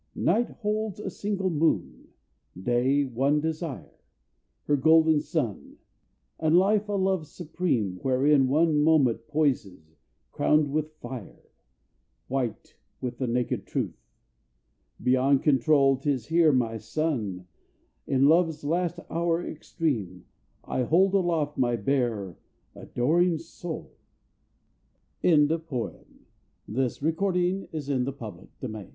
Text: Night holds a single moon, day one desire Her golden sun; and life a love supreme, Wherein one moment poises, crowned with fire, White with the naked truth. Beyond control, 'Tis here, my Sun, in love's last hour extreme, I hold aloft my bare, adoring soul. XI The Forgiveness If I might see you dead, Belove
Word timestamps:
Night 0.15 0.49
holds 0.61 0.99
a 0.99 1.11
single 1.11 1.51
moon, 1.51 2.07
day 2.59 3.03
one 3.03 3.39
desire 3.39 3.99
Her 4.65 4.75
golden 4.75 5.19
sun; 5.21 5.77
and 6.39 6.57
life 6.57 6.89
a 6.89 6.93
love 6.93 7.27
supreme, 7.27 7.97
Wherein 8.01 8.47
one 8.47 8.81
moment 8.81 9.27
poises, 9.27 9.99
crowned 10.31 10.71
with 10.71 10.91
fire, 10.93 11.43
White 12.27 12.77
with 12.99 13.19
the 13.19 13.27
naked 13.27 13.67
truth. 13.67 13.95
Beyond 15.03 15.43
control, 15.43 15.97
'Tis 15.97 16.25
here, 16.25 16.51
my 16.51 16.77
Sun, 16.77 17.45
in 18.07 18.25
love's 18.25 18.63
last 18.63 18.99
hour 19.07 19.45
extreme, 19.45 20.25
I 20.63 20.81
hold 20.81 21.13
aloft 21.13 21.59
my 21.59 21.75
bare, 21.75 22.39
adoring 22.73 23.37
soul. 23.37 23.91
XI 25.21 25.45
The 25.45 25.59
Forgiveness 25.59 26.07
If 27.03 27.03
I 27.03 27.05
might 27.05 27.71
see 27.83 27.93
you 27.93 28.03
dead, 28.03 28.05
Belove 28.17 28.87